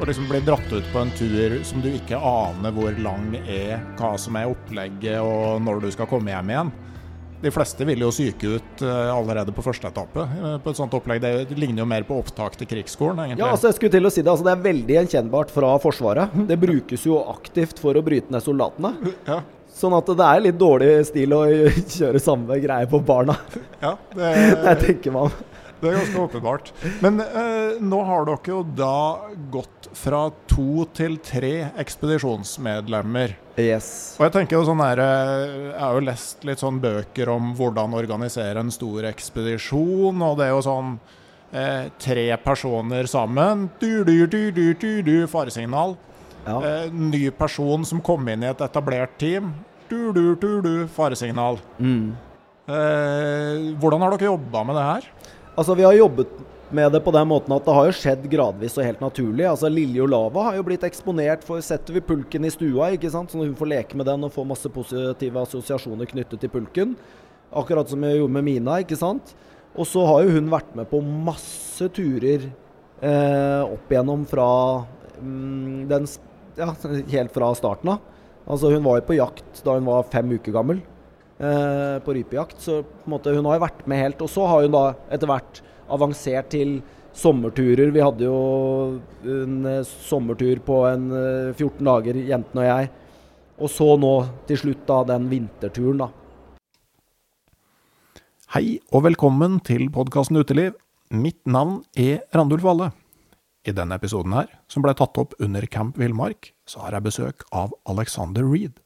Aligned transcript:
Og 0.00 0.06
liksom 0.08 0.30
bli 0.30 0.40
dratt 0.40 0.70
ut 0.72 0.86
på 0.94 0.98
en 1.02 1.10
tur 1.12 1.58
som 1.68 1.82
du 1.84 1.90
ikke 1.92 2.16
aner 2.16 2.72
hvor 2.72 2.94
lang 3.04 3.34
er, 3.42 3.82
hva 3.98 4.14
som 4.18 4.38
er 4.40 4.48
opplegget 4.48 5.20
og 5.20 5.60
når 5.60 5.82
du 5.84 5.90
skal 5.92 6.08
komme 6.08 6.32
hjem 6.32 6.54
igjen. 6.54 6.70
De 7.40 7.52
fleste 7.52 7.84
vil 7.88 8.00
jo 8.04 8.08
syke 8.12 8.56
ut 8.56 8.82
eh, 8.84 9.10
allerede 9.12 9.52
på 9.56 9.64
første 9.64 9.88
etappe 9.88 10.24
eh, 10.24 10.56
på 10.60 10.72
et 10.72 10.80
sånt 10.80 10.96
opplegg. 10.96 11.20
Det 11.20 11.56
ligner 11.56 11.84
jo 11.84 11.88
mer 11.88 12.04
på 12.08 12.16
opptak 12.20 12.56
til 12.60 12.68
krigsskolen, 12.68 13.20
egentlig. 13.26 13.44
Ja, 13.44 13.52
altså 13.52 13.70
jeg 13.70 13.78
skulle 13.78 13.94
til 13.94 14.08
å 14.08 14.12
si 14.12 14.24
Det 14.24 14.32
altså 14.32 14.48
det 14.48 14.52
er 14.52 14.66
veldig 14.66 14.96
gjenkjennbart 14.98 15.52
fra 15.52 15.70
Forsvaret. 15.84 16.36
Det 16.48 16.60
brukes 16.60 17.06
jo 17.08 17.20
aktivt 17.32 17.80
for 17.80 17.96
å 17.96 18.04
bryte 18.04 18.32
ned 18.32 18.44
soldatene. 18.44 18.92
Ja. 19.28 19.40
Sånn 19.80 19.96
at 19.96 20.08
det 20.16 20.26
er 20.26 20.44
litt 20.44 20.60
dårlig 20.60 20.90
stil 21.08 21.36
å 21.36 21.44
kjøre 21.98 22.20
samme 22.20 22.60
greie 22.60 22.88
på 22.88 23.00
barna. 23.04 23.36
Ja, 23.80 23.94
det, 24.16 24.34
det 24.64 24.76
tenker 24.84 25.24
om. 25.26 25.40
Det 25.80 25.90
er 25.90 25.98
ganske 25.98 26.24
åpenbart. 26.26 26.72
Men 27.00 27.20
eh, 27.24 27.78
nå 27.80 28.00
har 28.04 28.26
dere 28.28 28.52
jo 28.52 28.60
da 28.76 29.30
gått 29.52 29.88
fra 29.96 30.26
to 30.50 30.84
til 30.96 31.16
tre 31.24 31.70
ekspedisjonsmedlemmer. 31.80 33.36
Yes. 33.60 33.88
Og 34.18 34.26
jeg 34.26 34.34
tenker 34.38 34.56
jo 34.56 34.66
sånn 34.68 34.80
eh, 34.80 35.00
Jeg 35.02 35.80
har 35.80 35.96
jo 35.96 36.04
lest 36.06 36.44
litt 36.48 36.62
sånn 36.62 36.80
bøker 36.80 37.32
om 37.32 37.54
hvordan 37.58 37.96
organisere 37.98 38.62
en 38.62 38.72
stor 38.72 39.08
ekspedisjon, 39.10 40.22
og 40.24 40.38
det 40.38 40.46
er 40.48 40.54
jo 40.54 40.62
sånn 40.68 40.94
eh, 41.52 41.90
tre 42.00 42.28
personer 42.44 43.10
sammen. 43.10 43.68
Du, 43.80 44.04
du, 44.04 44.26
du, 44.26 44.40
du, 44.52 44.64
du, 44.74 44.92
du, 45.06 45.16
faresignal. 45.30 45.96
Ja. 46.46 46.56
Eh, 46.60 46.92
ny 46.92 47.28
person 47.36 47.84
som 47.84 48.00
kom 48.04 48.28
inn 48.32 48.44
i 48.44 48.50
et 48.50 48.64
etablert 48.64 49.18
team. 49.20 49.52
Du, 49.90 50.12
du, 50.14 50.36
du, 50.38 50.50
du, 50.64 50.74
faresignal. 50.94 51.58
Mm. 51.78 52.12
Eh, 52.70 53.70
hvordan 53.80 54.04
har 54.04 54.14
dere 54.14 54.30
jobba 54.30 54.62
med 54.66 54.78
det 54.78 54.86
her? 54.86 55.08
Altså 55.60 55.74
Vi 55.76 55.84
har 55.84 55.92
jobbet 55.92 56.28
med 56.70 56.92
det 56.94 57.02
på 57.04 57.12
den 57.12 57.26
måten 57.28 57.52
at 57.52 57.66
det 57.66 57.74
har 57.74 57.88
jo 57.88 57.96
skjedd 57.98 58.22
gradvis 58.32 58.78
og 58.78 58.86
helt 58.86 59.00
naturlig. 59.02 59.44
Altså 59.44 59.68
Lilje 59.68 60.04
Olava 60.06 60.46
har 60.46 60.54
jo 60.56 60.64
blitt 60.64 60.86
eksponert 60.86 61.42
for 61.44 61.60
Setter 61.66 61.98
vi 61.98 62.02
pulken 62.06 62.46
i 62.46 62.52
stua, 62.54 62.92
ikke 62.94 63.10
sant? 63.12 63.32
sånn 63.32 63.42
at 63.42 63.50
hun 63.50 63.58
får 63.58 63.68
leke 63.74 63.98
med 63.98 64.08
den 64.08 64.24
og 64.24 64.32
få 64.32 64.46
masse 64.48 64.70
positive 64.72 65.42
assosiasjoner 65.42 66.08
knyttet 66.08 66.40
til 66.40 66.52
pulken. 66.54 66.94
Akkurat 67.52 67.90
som 67.90 68.06
jeg 68.06 68.20
gjorde 68.22 68.36
med 68.38 68.46
Mina. 68.46 68.78
ikke 68.80 68.96
sant? 68.96 69.34
Og 69.74 69.84
så 69.90 70.06
har 70.06 70.22
jo 70.24 70.38
hun 70.38 70.48
vært 70.54 70.72
med 70.78 70.88
på 70.88 71.02
masse 71.02 71.90
turer 71.92 72.46
eh, 72.46 73.60
opp 73.66 73.92
igjennom 73.92 74.24
fra 74.30 74.48
mm, 75.20 75.90
den, 75.90 76.08
ja, 76.56 76.70
helt 77.18 77.34
fra 77.36 77.52
starten 77.58 77.92
av. 77.98 78.00
Altså 78.48 78.72
Hun 78.72 78.86
var 78.86 79.02
jo 79.02 79.08
på 79.10 79.18
jakt 79.18 79.60
da 79.66 79.76
hun 79.76 79.90
var 79.90 80.08
fem 80.08 80.32
uker 80.38 80.56
gammel. 80.56 80.80
Eh, 81.40 81.98
på 82.04 82.14
rypejakt. 82.14 82.60
Så 82.60 82.82
på 82.82 83.06
en 83.06 83.10
måte, 83.14 83.32
hun 83.32 83.46
har 83.48 83.56
jo 83.56 83.64
vært 83.64 83.86
med 83.88 84.02
helt. 84.02 84.20
Og 84.20 84.28
så 84.28 84.44
har 84.46 84.66
hun 84.66 84.74
da 84.74 84.84
etter 85.08 85.30
hvert 85.30 85.62
avansert 85.88 86.50
til 86.52 86.80
sommerturer. 87.16 87.88
Vi 87.94 88.02
hadde 88.04 88.26
jo 88.26 88.40
en 89.24 89.54
eh, 89.64 89.86
sommertur 90.04 90.60
på 90.66 90.82
en 90.90 91.06
eh, 91.16 91.54
14 91.54 91.80
dager, 91.88 92.18
jentene 92.28 92.66
og 92.66 92.68
jeg. 92.68 92.90
Og 93.60 93.72
så 93.72 93.88
nå 94.00 94.12
til 94.50 94.60
slutt 94.60 94.84
da 94.88 95.00
den 95.14 95.30
vinterturen, 95.32 96.04
da. 96.04 96.10
Hei 98.52 98.80
og 98.90 99.06
velkommen 99.06 99.60
til 99.64 99.88
podkasten 99.94 100.36
Uteliv. 100.42 100.76
Mitt 101.10 101.40
navn 101.48 101.80
er 101.96 102.20
Randulf 102.36 102.66
Valle. 102.66 102.90
I 103.64 103.72
denne 103.76 103.96
episoden 103.96 104.36
her, 104.36 104.52
som 104.72 104.84
ble 104.84 104.92
tatt 104.96 105.16
opp 105.20 105.36
under 105.40 105.64
Camp 105.72 105.96
Villmark, 106.00 106.52
så 106.68 106.84
har 106.84 106.96
jeg 106.96 107.08
besøk 107.08 107.44
av 107.52 107.72
Alexander 107.88 108.44
Reed, 108.48 108.80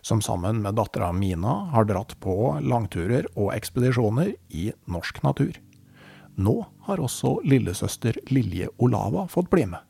som 0.00 0.20
sammen 0.24 0.62
med 0.62 0.76
dattera 0.78 1.12
Mina 1.12 1.70
har 1.74 1.88
dratt 1.88 2.14
på 2.20 2.58
langturer 2.62 3.28
og 3.34 3.52
ekspedisjoner 3.54 4.34
i 4.48 4.70
norsk 4.86 5.22
natur. 5.26 5.56
Nå 6.38 6.54
har 6.86 7.02
også 7.02 7.40
lillesøster 7.44 8.20
Lilje 8.30 8.70
Olava 8.78 9.26
fått 9.30 9.50
bli 9.50 9.66
med. 9.66 9.82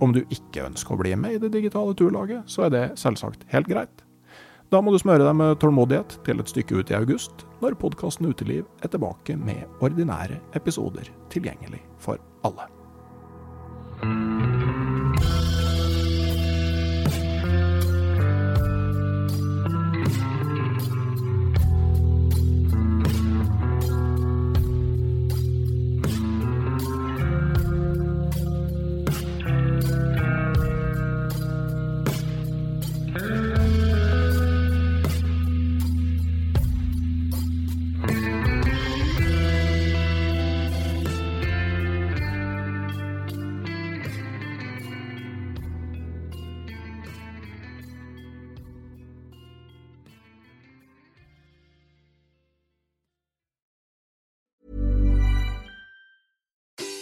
Om 0.00 0.14
du 0.16 0.22
ikke 0.32 0.64
ønsker 0.64 0.94
å 0.96 1.00
bli 1.00 1.12
med 1.16 1.36
i 1.36 1.40
det 1.42 1.50
digitale 1.52 1.92
turlaget, 1.96 2.48
så 2.48 2.66
er 2.66 2.72
det 2.72 2.84
selvsagt 3.00 3.44
helt 3.52 3.68
greit. 3.68 4.02
Da 4.72 4.80
må 4.82 4.90
du 4.90 4.98
smøre 4.98 5.22
deg 5.22 5.36
med 5.38 5.60
tålmodighet 5.62 6.16
til 6.26 6.40
et 6.42 6.50
stykke 6.50 6.80
ut 6.80 6.90
i 6.90 6.96
august, 6.98 7.44
når 7.60 7.76
podkasten 7.80 8.32
Uteliv 8.32 8.64
er 8.82 8.90
tilbake 8.90 9.36
med 9.38 9.68
ordinære 9.84 10.40
episoder 10.58 11.12
tilgjengelig 11.32 11.84
for 12.02 12.18
alle. 12.48 12.66